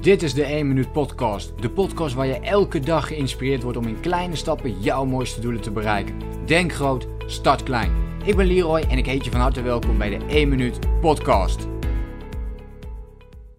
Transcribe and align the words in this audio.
Dit 0.00 0.22
is 0.22 0.34
de 0.34 0.44
1 0.44 0.68
Minuut 0.68 0.92
Podcast. 0.92 1.52
De 1.60 1.70
podcast 1.70 2.14
waar 2.14 2.26
je 2.26 2.40
elke 2.40 2.80
dag 2.80 3.06
geïnspireerd 3.06 3.62
wordt 3.62 3.78
om 3.78 3.86
in 3.86 4.00
kleine 4.00 4.36
stappen 4.36 4.80
jouw 4.80 5.04
mooiste 5.04 5.40
doelen 5.40 5.60
te 5.60 5.70
bereiken. 5.70 6.14
Denk 6.46 6.72
groot, 6.72 7.06
start 7.26 7.62
klein. 7.62 7.92
Ik 8.24 8.36
ben 8.36 8.46
Leroy 8.46 8.80
en 8.80 8.98
ik 8.98 9.06
heet 9.06 9.24
je 9.24 9.30
van 9.30 9.40
harte 9.40 9.62
welkom 9.62 9.98
bij 9.98 10.18
de 10.18 10.24
1 10.26 10.48
Minuut 10.48 10.78
Podcast. 11.00 11.66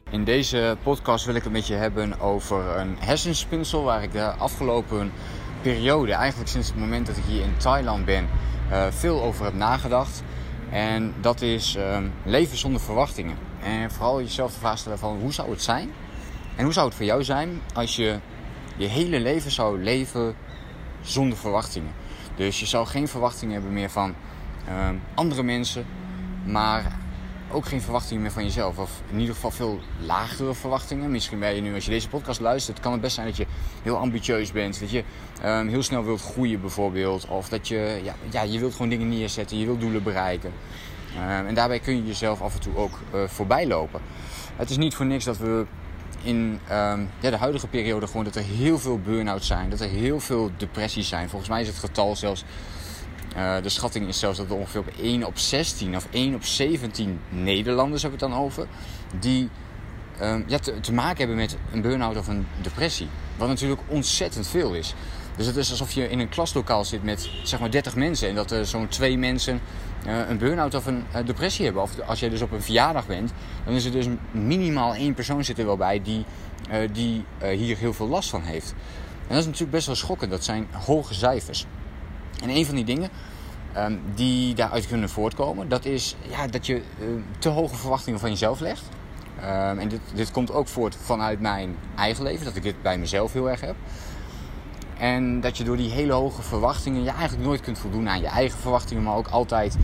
In 0.09 0.23
deze 0.23 0.77
podcast 0.83 1.25
wil 1.25 1.35
ik 1.35 1.43
het 1.43 1.51
met 1.51 1.67
je 1.67 1.73
hebben 1.73 2.19
over 2.19 2.77
een 2.77 2.95
hersenspinsel 2.99 3.83
waar 3.83 4.03
ik 4.03 4.11
de 4.11 4.25
afgelopen 4.25 5.11
periode, 5.61 6.13
eigenlijk 6.13 6.49
sinds 6.49 6.67
het 6.67 6.77
moment 6.77 7.05
dat 7.05 7.17
ik 7.17 7.23
hier 7.23 7.41
in 7.41 7.57
Thailand 7.57 8.05
ben, 8.05 8.27
uh, 8.71 8.87
veel 8.89 9.21
over 9.21 9.45
heb 9.45 9.53
nagedacht. 9.53 10.23
En 10.71 11.13
dat 11.19 11.41
is 11.41 11.75
uh, 11.75 11.97
leven 12.23 12.57
zonder 12.57 12.81
verwachtingen. 12.81 13.37
En 13.63 13.91
vooral 13.91 14.21
jezelf 14.21 14.53
de 14.53 14.59
vraag 14.59 14.77
stellen 14.77 14.99
van 14.99 15.19
hoe 15.19 15.33
zou 15.33 15.49
het 15.49 15.61
zijn 15.61 15.91
en 16.55 16.63
hoe 16.63 16.73
zou 16.73 16.87
het 16.87 16.95
voor 16.95 17.05
jou 17.05 17.23
zijn 17.23 17.61
als 17.73 17.95
je 17.95 18.19
je 18.77 18.87
hele 18.87 19.19
leven 19.19 19.51
zou 19.51 19.83
leven 19.83 20.35
zonder 21.01 21.37
verwachtingen? 21.37 21.91
Dus 22.35 22.59
je 22.59 22.65
zou 22.65 22.87
geen 22.87 23.07
verwachtingen 23.07 23.53
hebben 23.53 23.73
meer 23.73 23.89
van 23.89 24.15
uh, 24.69 24.89
andere 25.13 25.43
mensen, 25.43 25.85
maar 26.45 26.99
ook 27.51 27.65
geen 27.65 27.81
verwachtingen 27.81 28.21
meer 28.21 28.31
van 28.31 28.43
jezelf. 28.43 28.77
Of 28.77 29.01
in 29.11 29.19
ieder 29.19 29.35
geval 29.35 29.51
veel 29.51 29.79
lagere 30.05 30.53
verwachtingen. 30.53 31.11
Misschien 31.11 31.39
ben 31.39 31.55
je 31.55 31.61
nu, 31.61 31.73
als 31.73 31.85
je 31.85 31.91
deze 31.91 32.09
podcast 32.09 32.39
luistert, 32.39 32.79
kan 32.79 32.91
het 32.91 33.01
best 33.01 33.15
zijn 33.15 33.27
dat 33.27 33.37
je 33.37 33.45
heel 33.83 33.97
ambitieus 33.97 34.51
bent. 34.51 34.79
Dat 34.79 34.91
je 34.91 35.03
um, 35.45 35.67
heel 35.67 35.83
snel 35.83 36.03
wilt 36.03 36.21
groeien 36.21 36.61
bijvoorbeeld. 36.61 37.27
Of 37.27 37.49
dat 37.49 37.67
je, 37.67 37.99
ja, 38.03 38.15
ja, 38.29 38.41
je 38.41 38.59
wilt 38.59 38.71
gewoon 38.71 38.89
dingen 38.89 39.09
neerzetten. 39.09 39.57
Je 39.57 39.65
wilt 39.65 39.79
doelen 39.79 40.03
bereiken. 40.03 40.53
Um, 41.15 41.47
en 41.47 41.53
daarbij 41.53 41.79
kun 41.79 41.95
je 41.95 42.05
jezelf 42.05 42.41
af 42.41 42.53
en 42.53 42.61
toe 42.61 42.75
ook 42.75 42.99
uh, 43.15 43.23
voorbij 43.27 43.67
lopen. 43.67 44.01
Het 44.55 44.69
is 44.69 44.77
niet 44.77 44.95
voor 44.95 45.05
niks 45.05 45.25
dat 45.25 45.37
we 45.37 45.65
in 46.23 46.59
um, 46.71 47.09
ja, 47.19 47.29
de 47.29 47.37
huidige 47.37 47.67
periode 47.67 48.07
gewoon 48.07 48.23
dat 48.23 48.35
er 48.35 48.43
heel 48.43 48.79
veel 48.79 48.99
burn-outs 48.99 49.47
zijn. 49.47 49.69
Dat 49.69 49.79
er 49.79 49.89
heel 49.89 50.19
veel 50.19 50.51
depressies 50.57 51.07
zijn. 51.07 51.29
Volgens 51.29 51.49
mij 51.49 51.61
is 51.61 51.67
het 51.67 51.77
getal 51.77 52.15
zelfs... 52.15 52.43
Uh, 53.37 53.55
de 53.61 53.69
schatting 53.69 54.07
is 54.07 54.19
zelfs 54.19 54.37
dat 54.37 54.49
er 54.49 54.55
ongeveer 54.55 54.79
op 54.79 54.91
1 55.01 55.23
op 55.23 55.37
16 55.37 55.95
of 55.95 56.07
1 56.11 56.35
op 56.35 56.45
17 56.45 57.19
Nederlanders 57.29 58.01
hebben 58.01 58.19
het 58.19 58.29
dan 58.29 58.39
over. 58.39 58.67
Die 59.19 59.49
um, 60.21 60.43
ja, 60.47 60.57
te, 60.59 60.79
te, 60.79 60.93
maken 60.93 61.17
hebben 61.17 61.35
met 61.35 61.57
een 61.71 61.81
burn-out 61.81 62.17
of 62.17 62.27
een 62.27 62.47
depressie. 62.61 63.07
Wat 63.37 63.47
natuurlijk 63.47 63.81
ontzettend 63.87 64.47
veel 64.47 64.73
is. 64.73 64.93
Dus 65.37 65.45
het 65.45 65.55
is 65.55 65.69
alsof 65.71 65.91
je 65.91 66.09
in 66.09 66.19
een 66.19 66.29
klaslokaal 66.29 66.85
zit 66.85 67.03
met 67.03 67.29
zeg 67.43 67.59
maar 67.59 67.71
30 67.71 67.95
mensen. 67.95 68.29
En 68.29 68.35
dat 68.35 68.51
er 68.51 68.65
zo'n 68.65 68.87
twee 68.87 69.17
mensen 69.17 69.61
uh, 70.07 70.29
een 70.29 70.37
burn-out 70.37 70.75
of 70.75 70.85
een 70.85 71.03
uh, 71.15 71.25
depressie 71.25 71.65
hebben. 71.65 71.83
Of 71.83 71.99
als 71.99 72.19
je 72.19 72.29
dus 72.29 72.41
op 72.41 72.51
een 72.51 72.61
verjaardag 72.61 73.07
bent, 73.07 73.31
dan 73.65 73.73
is 73.73 73.85
er 73.85 73.91
dus 73.91 74.07
minimaal 74.31 74.93
één 74.93 75.13
persoon 75.13 75.43
zit 75.43 75.59
er 75.59 75.65
wel 75.65 75.77
bij 75.77 76.01
die, 76.01 76.25
uh, 76.71 76.89
die 76.93 77.25
hier 77.55 77.77
heel 77.77 77.93
veel 77.93 78.07
last 78.07 78.29
van 78.29 78.41
heeft. 78.41 78.73
En 79.21 79.27
dat 79.27 79.37
is 79.37 79.45
natuurlijk 79.45 79.71
best 79.71 79.85
wel 79.85 79.95
schokkend. 79.95 80.31
Dat 80.31 80.43
zijn 80.43 80.67
hoge 80.71 81.13
cijfers. 81.13 81.65
En 82.43 82.49
een 82.49 82.65
van 82.65 82.75
die 82.75 82.85
dingen 82.85 83.09
um, 83.77 84.01
die 84.15 84.53
daaruit 84.53 84.87
kunnen 84.87 85.09
voortkomen, 85.09 85.69
dat 85.69 85.85
is 85.85 86.15
ja, 86.29 86.47
dat 86.47 86.65
je 86.65 86.81
te 87.39 87.49
hoge 87.49 87.75
verwachtingen 87.75 88.19
van 88.19 88.29
jezelf 88.29 88.59
legt. 88.59 88.83
Um, 89.43 89.79
en 89.79 89.87
dit, 89.87 89.99
dit 90.13 90.31
komt 90.31 90.51
ook 90.51 90.67
voort 90.67 90.97
vanuit 91.01 91.39
mijn 91.39 91.75
eigen 91.95 92.23
leven, 92.23 92.45
dat 92.45 92.55
ik 92.55 92.63
dit 92.63 92.81
bij 92.81 92.97
mezelf 92.97 93.33
heel 93.33 93.49
erg 93.49 93.61
heb. 93.61 93.75
En 95.01 95.39
dat 95.39 95.57
je 95.57 95.63
door 95.63 95.77
die 95.77 95.91
hele 95.91 96.13
hoge 96.13 96.41
verwachtingen 96.41 97.03
je 97.03 97.09
eigenlijk 97.09 97.43
nooit 97.43 97.61
kunt 97.61 97.79
voldoen 97.79 98.09
aan 98.09 98.21
je 98.21 98.27
eigen 98.27 98.59
verwachtingen, 98.59 99.03
maar 99.03 99.15
ook 99.15 99.27
altijd 99.27 99.77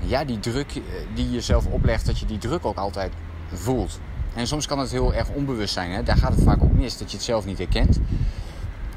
ja, 0.00 0.24
die 0.24 0.38
druk 0.38 0.72
die 1.14 1.24
je 1.24 1.30
jezelf 1.30 1.66
oplegt, 1.66 2.06
dat 2.06 2.18
je 2.18 2.26
die 2.26 2.38
druk 2.38 2.64
ook 2.64 2.76
altijd 2.76 3.12
voelt. 3.52 4.00
En 4.34 4.46
soms 4.46 4.66
kan 4.66 4.78
het 4.78 4.90
heel 4.90 5.14
erg 5.14 5.28
onbewust 5.28 5.72
zijn, 5.72 5.90
hè? 5.90 6.02
daar 6.02 6.16
gaat 6.16 6.34
het 6.34 6.42
vaak 6.42 6.62
ook 6.62 6.72
mis, 6.72 6.98
dat 6.98 7.10
je 7.10 7.16
het 7.16 7.26
zelf 7.26 7.44
niet 7.44 7.58
herkent. 7.58 8.00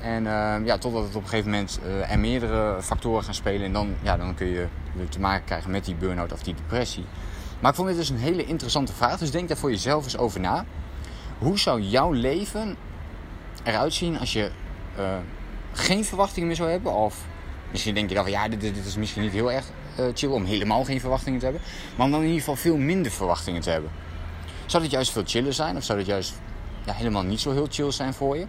En 0.02 0.24
uh, 0.24 0.56
ja, 0.66 0.78
totdat 0.78 1.04
het 1.04 1.16
op 1.16 1.24
een 1.24 1.30
gegeven 1.30 1.52
moment 1.52 1.80
uh, 1.86 2.12
er 2.12 2.20
meerdere 2.20 2.82
factoren 2.82 3.24
gaan 3.24 3.34
spelen 3.34 3.66
en 3.66 3.74
dan, 3.74 3.96
ja, 4.02 4.18
dan 4.18 4.36
kun 4.36 4.48
je 4.48 4.68
te 5.10 5.20
maken 5.20 5.46
krijgen 5.46 5.72
met 5.72 5.86
die 5.86 5.96
burn-out 5.96 6.34
of 6.34 6.44
die 6.44 6.56
depressie. 6.56 7.06
Maar 7.60 7.70
ik 7.70 7.76
vond 7.76 7.88
dit 7.88 7.98
dus 7.98 8.10
een 8.10 8.18
hele 8.18 8.46
interessante 8.46 8.94
vraag, 8.94 9.18
dus 9.18 9.32
denk 9.32 9.48
daar 9.48 9.58
voor 9.58 9.72
jezelf 9.72 10.04
eens 10.04 10.18
over 10.18 10.40
na. 10.40 10.66
Hoe 11.38 11.60
zou 11.60 11.82
jouw 11.82 12.12
leven 12.12 12.76
eruit 13.64 13.94
zien 13.94 14.20
als 14.20 14.34
je 14.34 14.52
uh, 15.00 15.18
geen 15.72 16.06
verwachtingen 16.06 16.48
meer 16.48 16.56
zou 16.56 16.70
hebben. 16.70 16.94
Of 16.94 17.26
misschien 17.72 17.94
denk 17.94 18.10
je 18.10 18.16
dan 18.16 18.30
ja, 18.30 18.48
dit, 18.48 18.62
dit 18.62 18.86
is 18.86 18.96
misschien 18.96 19.22
niet 19.22 19.32
heel 19.32 19.52
erg 19.52 19.66
uh, 20.00 20.06
chill 20.14 20.30
om 20.30 20.46
helemaal 20.46 20.84
geen 20.84 21.00
verwachtingen 21.00 21.40
te 21.40 21.46
hebben. 21.46 21.64
Maar 21.96 22.06
om 22.06 22.12
dan 22.12 22.22
in 22.22 22.28
ieder 22.28 22.40
geval 22.40 22.56
veel 22.56 22.78
minder 22.78 23.12
verwachtingen 23.12 23.62
te 23.62 23.70
hebben. 23.70 23.92
Zou 24.66 24.84
dit 24.84 24.92
juist 24.92 25.12
veel 25.12 25.24
chiller 25.26 25.54
zijn? 25.54 25.78
Of 25.78 25.84
zou 25.84 25.98
dit 25.98 26.08
juist 26.08 26.42
ja, 26.86 26.94
helemaal 26.94 27.24
niet 27.24 27.40
zo 27.40 27.52
heel 27.52 27.68
chill 27.70 27.92
zijn 27.92 28.14
voor 28.14 28.38
je? 28.38 28.48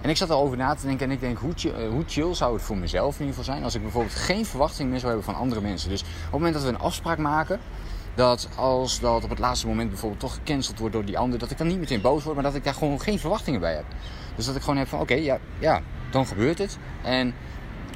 En 0.00 0.10
ik 0.10 0.16
zat 0.16 0.30
erover 0.30 0.56
na 0.56 0.74
te 0.74 0.86
denken 0.86 1.06
en 1.06 1.12
ik 1.12 1.20
denk, 1.20 1.38
hoe 1.38 1.52
chill, 1.56 1.84
uh, 1.84 1.88
hoe 1.88 2.04
chill 2.06 2.34
zou 2.34 2.54
het 2.54 2.62
voor 2.62 2.76
mezelf 2.76 3.14
in 3.14 3.20
ieder 3.20 3.36
geval 3.36 3.52
zijn... 3.54 3.64
als 3.64 3.74
ik 3.74 3.82
bijvoorbeeld 3.82 4.14
geen 4.14 4.46
verwachting 4.46 4.90
meer 4.90 4.98
zou 4.98 5.12
hebben 5.12 5.34
van 5.34 5.42
andere 5.42 5.60
mensen. 5.60 5.88
Dus 5.88 6.00
op 6.00 6.08
het 6.08 6.32
moment 6.32 6.54
dat 6.54 6.62
we 6.62 6.68
een 6.68 6.78
afspraak 6.78 7.18
maken... 7.18 7.60
dat 8.16 8.48
als 8.56 9.00
dat 9.00 9.24
op 9.24 9.30
het 9.30 9.38
laatste 9.38 9.66
moment 9.66 9.88
bijvoorbeeld 9.88 10.20
toch 10.20 10.34
gecanceld 10.34 10.78
wordt 10.78 10.94
door 10.94 11.04
die 11.04 11.18
ander... 11.18 11.38
dat 11.38 11.50
ik 11.50 11.58
dan 11.58 11.66
niet 11.66 11.78
meteen 11.78 12.00
boos 12.00 12.22
word, 12.22 12.34
maar 12.34 12.44
dat 12.44 12.54
ik 12.54 12.64
daar 12.64 12.74
gewoon 12.74 13.00
geen 13.00 13.18
verwachtingen 13.18 13.60
bij 13.60 13.74
heb. 13.74 13.84
Dus 14.36 14.46
dat 14.46 14.56
ik 14.56 14.62
gewoon 14.62 14.76
heb 14.76 14.88
van, 14.88 15.00
oké, 15.00 15.14
ja, 15.14 15.38
ja, 15.58 15.82
dan 16.10 16.26
gebeurt 16.26 16.58
het. 16.58 16.78
En 17.02 17.34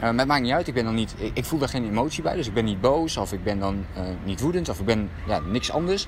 uh, 0.03 0.17
het 0.17 0.27
maakt 0.27 0.43
niet 0.43 0.53
uit, 0.53 0.69
ik 0.69 0.75
ben 0.75 0.85
dan 0.85 0.95
niet, 0.95 1.15
ik, 1.33 1.45
voel 1.45 1.59
daar 1.59 1.69
geen 1.69 1.85
emotie 1.85 2.23
bij. 2.23 2.37
Dus 2.37 2.47
ik 2.47 2.55
ben 2.55 2.65
niet 2.65 2.81
boos 2.81 3.17
of 3.17 3.33
ik 3.33 3.45
ben 3.45 3.59
dan 3.59 3.85
uh, 3.97 4.03
niet 4.25 4.41
woedend 4.41 4.69
of 4.69 4.79
ik 4.79 4.87
ben 4.87 5.11
ja, 5.27 5.39
niks 5.39 5.71
anders. 5.71 6.07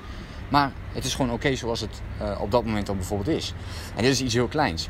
Maar 0.49 0.71
het 0.91 1.05
is 1.05 1.15
gewoon 1.15 1.31
oké 1.31 1.55
zoals 1.55 1.79
het 1.79 2.01
uh, 2.21 2.41
op 2.41 2.51
dat 2.51 2.65
moment 2.65 2.85
dan 2.85 2.95
bijvoorbeeld 2.95 3.37
is. 3.37 3.53
En 3.95 4.03
dit 4.03 4.11
is 4.11 4.21
iets 4.21 4.33
heel 4.33 4.47
kleins. 4.47 4.89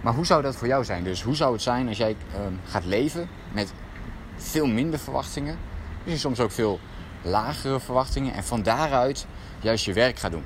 Maar 0.00 0.14
hoe 0.14 0.26
zou 0.26 0.42
dat 0.42 0.56
voor 0.56 0.66
jou 0.66 0.84
zijn? 0.84 1.04
Dus 1.04 1.22
hoe 1.22 1.34
zou 1.34 1.52
het 1.52 1.62
zijn 1.62 1.88
als 1.88 1.96
jij 1.96 2.16
gaat 2.64 2.84
leven 2.84 3.28
met 3.52 3.72
veel 4.36 4.66
minder 4.66 4.98
verwachtingen? 4.98 5.58
Misschien 5.96 6.18
soms 6.18 6.40
ook 6.40 6.50
veel 6.50 6.80
lagere 7.24 7.80
verwachtingen. 7.80 8.34
En 8.34 8.44
van 8.44 8.62
daaruit 8.62 9.26
juist 9.60 9.84
je 9.84 9.92
werk 9.92 10.18
gaat 10.18 10.30
doen. 10.30 10.44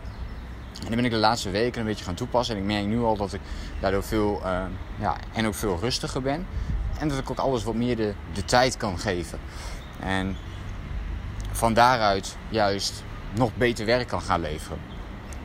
En 0.75 0.87
dan 0.87 0.97
ben 0.97 1.05
ik 1.05 1.11
de 1.11 1.16
laatste 1.16 1.50
weken 1.50 1.81
een 1.81 1.87
beetje 1.87 2.05
gaan 2.05 2.15
toepassen. 2.15 2.56
En 2.56 2.61
ik 2.61 2.66
merk 2.66 2.87
nu 2.87 3.03
al 3.03 3.16
dat 3.16 3.33
ik 3.33 3.41
daardoor 3.81 4.03
veel, 4.03 4.41
uh, 4.44 4.62
ja, 4.99 5.16
en 5.33 5.47
ook 5.47 5.55
veel 5.55 5.78
rustiger 5.81 6.22
ben. 6.22 6.47
En 6.99 7.09
dat 7.09 7.19
ik 7.19 7.31
ook 7.31 7.39
alles 7.39 7.65
wat 7.65 7.75
meer 7.75 7.97
de, 7.97 8.15
de 8.33 8.44
tijd 8.44 8.77
kan 8.77 8.99
geven. 8.99 9.39
En 10.00 10.37
van 11.50 11.75
daaruit 11.75 12.37
juist 12.49 13.03
nog 13.34 13.50
beter 13.56 13.87
werk 13.87 14.09
kan 14.09 14.22
gaan 14.22 14.41
leveren. 14.41 14.78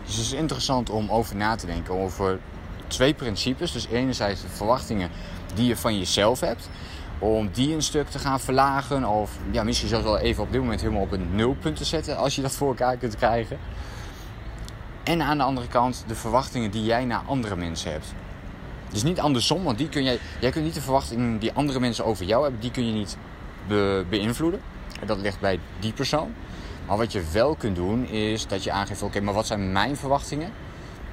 Dus 0.05 0.15
het 0.15 0.25
is 0.25 0.33
interessant 0.33 0.89
om 0.89 1.09
over 1.09 1.35
na 1.35 1.55
te 1.55 1.65
denken 1.65 1.93
over 1.93 2.39
twee 2.87 3.13
principes. 3.13 3.71
Dus 3.71 3.87
enerzijds 3.87 4.41
de 4.41 4.47
verwachtingen 4.47 5.09
die 5.53 5.67
je 5.67 5.77
van 5.77 5.97
jezelf 5.97 6.39
hebt. 6.39 6.69
Om 7.19 7.49
die 7.51 7.73
een 7.73 7.81
stuk 7.81 8.09
te 8.09 8.19
gaan 8.19 8.39
verlagen. 8.39 9.05
Of 9.05 9.37
ja, 9.51 9.63
misschien 9.63 9.89
zelfs 9.89 10.05
wel 10.05 10.17
even 10.17 10.43
op 10.43 10.51
dit 10.51 10.61
moment 10.61 10.81
helemaal 10.81 11.01
op 11.01 11.11
een 11.11 11.35
nulpunt 11.35 11.75
te 11.75 11.85
zetten. 11.85 12.17
Als 12.17 12.35
je 12.35 12.41
dat 12.41 12.51
voor 12.51 12.67
elkaar 12.67 12.97
kunt 12.97 13.15
krijgen. 13.15 13.57
En 15.03 15.21
aan 15.21 15.37
de 15.37 15.43
andere 15.43 15.67
kant 15.67 16.03
de 16.07 16.15
verwachtingen 16.15 16.71
die 16.71 16.83
jij 16.83 17.05
naar 17.05 17.21
andere 17.25 17.55
mensen 17.55 17.91
hebt. 17.91 18.13
Dus 18.89 19.03
niet 19.03 19.19
andersom, 19.19 19.63
want 19.63 19.77
die 19.77 19.89
kun 19.89 20.03
jij, 20.03 20.19
jij 20.39 20.51
kunt 20.51 20.65
niet 20.65 20.73
de 20.73 20.81
verwachtingen 20.81 21.39
die 21.39 21.53
andere 21.53 21.79
mensen 21.79 22.05
over 22.05 22.25
jou 22.25 22.43
hebben, 22.43 22.61
die 22.61 22.71
kun 22.71 22.87
je 22.87 22.93
niet 22.93 23.17
be, 23.67 24.05
beïnvloeden. 24.09 24.61
Dat 25.05 25.17
ligt 25.17 25.39
bij 25.39 25.59
die 25.79 25.93
persoon. 25.93 26.33
Maar 26.87 26.97
wat 26.97 27.11
je 27.11 27.23
wel 27.31 27.55
kunt 27.55 27.75
doen, 27.75 28.07
is 28.07 28.47
dat 28.47 28.63
je 28.63 28.71
aangeeft: 28.71 29.01
oké, 29.01 29.21
maar 29.21 29.33
wat 29.33 29.47
zijn 29.47 29.71
mijn 29.71 29.97
verwachtingen 29.97 30.51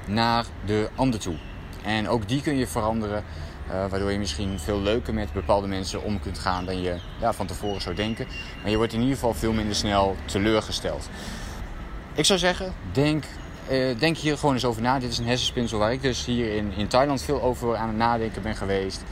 naar 0.07 0.45
de 0.65 0.89
ander 0.95 1.21
toe? 1.21 1.37
En 1.83 2.09
ook 2.09 2.29
die 2.29 2.43
kun 2.43 2.57
je 2.57 2.67
veranderen, 2.67 3.25
uh, 3.71 3.87
waardoor 3.91 4.13
je 4.13 4.19
misschien 4.19 4.59
veel 4.59 4.81
leuker 4.81 5.15
met 5.15 5.33
bepaalde 5.33 5.67
mensen 5.67 6.03
om 6.03 6.21
kunt 6.21 6.39
gaan 6.39 6.65
dan 6.65 6.83
je 6.83 6.97
ja, 7.21 7.33
van 7.33 7.47
tevoren 7.47 7.81
zou 7.81 7.95
denken. 7.95 8.27
Maar 8.63 8.71
je 8.71 8.77
wordt 8.77 8.93
in 8.93 9.01
ieder 9.01 9.15
geval 9.15 9.35
veel 9.35 9.53
minder 9.53 9.75
snel 9.75 10.17
teleurgesteld. 10.25 11.09
Ik 12.15 12.25
zou 12.25 12.39
zeggen, 12.39 12.73
denk 12.93 13.25
uh, 13.71 13.99
denk 13.99 14.17
hier 14.17 14.39
gewoon 14.39 14.55
eens 14.55 14.65
over 14.65 14.83
na. 14.83 14.99
Dit 14.99 15.11
is 15.11 15.19
een 15.19 15.27
hersenspinsel 15.27 15.79
waar 15.79 15.93
ik 15.93 16.03
dus 16.03 16.25
hier 16.25 16.55
in, 16.55 16.73
in 16.77 16.89
Thailand 16.89 17.23
veel 17.23 17.43
over 17.43 17.77
aan 17.77 17.89
het 17.89 17.97
nadenken 17.97 18.43
ben 18.43 18.57
geweest. 18.57 19.03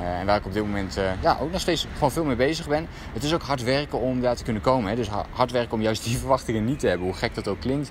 Uh, 0.00 0.20
en 0.20 0.26
waar 0.26 0.36
ik 0.36 0.46
op 0.46 0.52
dit 0.52 0.62
moment 0.62 0.98
ja, 1.20 1.38
ook 1.40 1.52
nog 1.52 1.60
steeds 1.60 1.86
gewoon 1.92 2.12
veel 2.12 2.24
mee 2.24 2.36
bezig 2.36 2.68
ben. 2.68 2.86
Het 3.12 3.24
is 3.24 3.34
ook 3.34 3.42
hard 3.42 3.62
werken 3.62 4.00
om 4.00 4.20
daar 4.20 4.36
te 4.36 4.44
kunnen 4.44 4.62
komen. 4.62 4.90
Hè? 4.90 4.96
Dus 4.96 5.08
hard 5.30 5.50
werken 5.50 5.72
om 5.72 5.82
juist 5.82 6.04
die 6.04 6.16
verwachtingen 6.24 6.64
niet 6.64 6.78
te 6.78 6.86
hebben. 6.86 7.06
Hoe 7.06 7.16
gek 7.16 7.34
dat 7.34 7.48
ook 7.48 7.60
klinkt. 7.60 7.90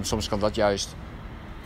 soms 0.00 0.28
kan 0.28 0.40
dat 0.40 0.54
juist 0.54 0.94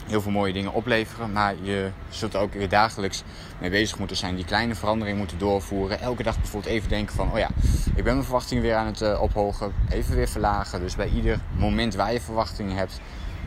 heel 0.06 0.20
veel 0.20 0.32
mooie 0.32 0.52
dingen 0.52 0.72
opleveren. 0.72 1.32
Maar 1.32 1.54
je 1.62 1.90
zult 2.08 2.34
er 2.34 2.40
ook 2.40 2.52
weer 2.52 2.68
dagelijks 2.68 3.22
mee 3.60 3.70
bezig 3.70 3.98
moeten 3.98 4.16
zijn. 4.16 4.34
Die 4.34 4.44
kleine 4.44 4.74
veranderingen 4.74 5.18
moeten 5.18 5.38
doorvoeren. 5.38 6.00
Elke 6.00 6.22
dag 6.22 6.36
bijvoorbeeld 6.36 6.72
even 6.72 6.88
denken 6.88 7.14
van... 7.14 7.32
Oh 7.32 7.38
ja, 7.38 7.48
ik 7.94 8.04
ben 8.04 8.12
mijn 8.12 8.22
verwachtingen 8.22 8.62
weer 8.62 8.74
aan 8.74 8.86
het 8.86 9.00
uh, 9.00 9.20
ophogen. 9.20 9.72
Even 9.88 10.14
weer 10.14 10.28
verlagen. 10.28 10.80
Dus 10.80 10.96
bij 10.96 11.08
ieder 11.08 11.40
moment 11.56 11.94
waar 11.94 12.12
je 12.12 12.20
verwachtingen 12.20 12.76
hebt 12.76 13.00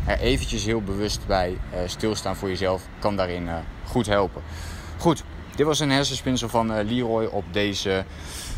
er 0.06 0.20
eventjes 0.20 0.66
heel 0.66 0.82
bewust 0.82 1.28
bij 1.28 1.50
uh, 1.74 1.80
stilstaan 1.86 2.36
voor 2.36 2.50
jezelf 2.50 2.88
kan 3.00 3.16
daarin 3.16 3.44
uh, 3.44 3.56
goed 3.86 4.06
helpen. 4.06 4.42
Goed, 4.98 5.24
dit 5.56 5.66
was 5.66 5.80
een 5.80 5.92
hersenspinsel 5.92 6.50
van 6.50 6.84
Leroy 6.84 7.26
op 7.26 7.44
deze 7.52 8.06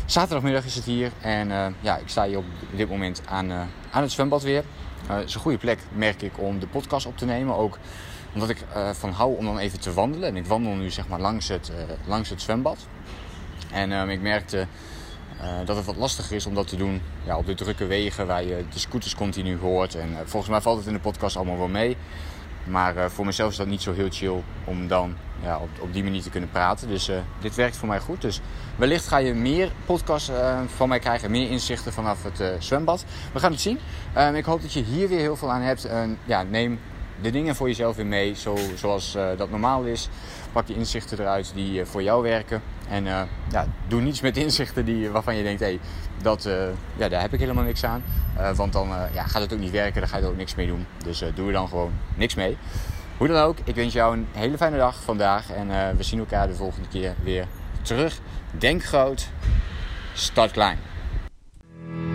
zaterdagmiddag 0.04 0.64
is 0.64 0.74
het 0.74 0.84
hier. 0.84 1.12
En 1.20 1.74
ja, 1.80 1.96
ik 1.96 2.08
sta 2.08 2.26
hier 2.26 2.38
op 2.38 2.44
dit 2.72 2.88
moment 2.88 3.22
aan, 3.26 3.50
aan 3.90 4.02
het 4.02 4.12
zwembad 4.12 4.42
weer. 4.42 4.64
Het 5.06 5.28
is 5.28 5.34
een 5.34 5.40
goede 5.40 5.58
plek, 5.58 5.78
merk 5.92 6.22
ik, 6.22 6.32
om 6.36 6.58
de 6.58 6.66
podcast 6.66 7.06
op 7.06 7.16
te 7.16 7.24
nemen. 7.24 7.56
Ook 7.56 7.78
omdat 8.34 8.48
ik 8.48 8.64
van 8.92 9.10
hou 9.10 9.36
om 9.36 9.44
dan 9.44 9.58
even 9.58 9.80
te 9.80 9.92
wandelen. 9.92 10.28
En 10.28 10.36
ik 10.36 10.46
wandel 10.46 10.72
nu 10.72 10.90
zeg 10.90 11.08
maar 11.08 11.20
langs 11.20 11.48
het, 11.48 11.72
langs 12.06 12.28
het 12.28 12.42
zwembad. 12.42 12.86
En 13.72 13.92
ehm, 13.92 14.08
ik 14.08 14.20
merkte 14.20 14.66
dat 15.64 15.76
het 15.76 15.84
wat 15.84 15.96
lastiger 15.96 16.36
is 16.36 16.46
om 16.46 16.54
dat 16.54 16.68
te 16.68 16.76
doen 16.76 17.02
ja, 17.24 17.36
op 17.36 17.46
de 17.46 17.54
drukke 17.54 17.86
wegen 17.86 18.26
waar 18.26 18.44
je 18.44 18.64
de 18.72 18.78
scooters 18.78 19.14
continu 19.14 19.58
hoort. 19.58 19.94
En 19.94 20.16
volgens 20.24 20.50
mij 20.50 20.60
valt 20.60 20.78
het 20.78 20.86
in 20.86 20.92
de 20.92 20.98
podcast 21.00 21.36
allemaal 21.36 21.58
wel 21.58 21.68
mee. 21.68 21.96
Maar 22.64 22.96
uh, 22.96 23.04
voor 23.04 23.24
mezelf 23.24 23.50
is 23.50 23.56
dat 23.56 23.66
niet 23.66 23.82
zo 23.82 23.92
heel 23.92 24.08
chill 24.10 24.42
om 24.64 24.88
dan 24.88 25.16
ja, 25.42 25.58
op, 25.58 25.68
op 25.80 25.92
die 25.92 26.02
manier 26.02 26.22
te 26.22 26.30
kunnen 26.30 26.50
praten. 26.50 26.88
Dus 26.88 27.08
uh, 27.08 27.16
dit 27.40 27.54
werkt 27.54 27.76
voor 27.76 27.88
mij 27.88 28.00
goed. 28.00 28.20
Dus 28.20 28.40
wellicht 28.76 29.08
ga 29.08 29.16
je 29.16 29.34
meer 29.34 29.72
podcasts 29.86 30.30
uh, 30.30 30.60
van 30.76 30.88
mij 30.88 30.98
krijgen, 30.98 31.30
meer 31.30 31.50
inzichten 31.50 31.92
vanaf 31.92 32.22
het 32.22 32.62
zwembad. 32.62 33.04
We 33.32 33.40
gaan 33.40 33.52
het 33.52 33.60
zien. 33.60 33.78
Ehm, 34.12 34.34
ik 34.34 34.44
hoop 34.44 34.62
dat 34.62 34.72
je 34.72 34.82
hier 34.82 35.08
weer 35.08 35.18
heel 35.18 35.36
veel 35.36 35.50
aan 35.50 35.60
hebt. 35.60 35.88
ja, 36.24 36.42
neem 36.42 36.80
de 37.22 37.30
dingen 37.30 37.56
voor 37.56 37.66
jezelf 37.68 37.96
weer 37.96 38.06
mee, 38.06 38.34
zo, 38.34 38.56
zoals 38.76 39.18
dat 39.36 39.50
normaal 39.50 39.84
is. 39.84 40.08
Pak 40.52 40.66
je 40.66 40.74
inzichten 40.74 41.20
eruit 41.20 41.52
die 41.54 41.84
voor 41.84 42.02
jou 42.02 42.22
werken. 42.22 42.62
En 42.88 43.04
ja, 43.50 43.66
doe 43.88 44.00
niets 44.00 44.20
met 44.20 44.36
inzichten 44.36 44.84
die, 44.84 45.10
waarvan 45.10 45.36
je 45.36 45.42
denkt, 45.42 45.60
hé, 45.60 45.66
hey, 45.66 45.80
dat, 46.22 46.48
ja, 46.96 47.08
daar 47.08 47.20
heb 47.20 47.32
ik 47.32 47.40
helemaal 47.40 47.64
niks 47.64 47.84
aan. 47.84 48.02
want 48.54 48.72
dan 48.72 48.88
ja, 48.88 49.22
gaat 49.22 49.42
het 49.42 49.52
ook 49.52 49.58
niet 49.58 49.70
werken, 49.70 50.00
dan 50.00 50.10
ga 50.10 50.16
je 50.16 50.26
ook 50.26 50.36
niks 50.36 50.54
mee 50.54 50.66
doen. 50.66 50.86
Dus 51.04 51.24
doe 51.34 51.46
er 51.46 51.52
dan 51.52 51.68
gewoon 51.68 51.92
niks 52.14 52.34
mee. 52.34 52.56
Hoe 53.16 53.28
dan 53.28 53.42
ook, 53.42 53.58
ik 53.64 53.74
wens 53.74 53.92
jou 53.92 54.16
een 54.16 54.26
hele 54.32 54.56
fijne 54.56 54.76
dag 54.76 55.02
vandaag. 55.02 55.50
En 55.50 55.96
we 55.96 56.02
zien 56.02 56.18
elkaar 56.18 56.46
de 56.46 56.54
volgende 56.54 56.88
keer 56.88 57.14
weer 57.22 57.46
terug. 57.82 58.18
Denk 58.50 58.84
groot, 58.84 59.28
start 60.12 60.50
klein. 60.50 60.78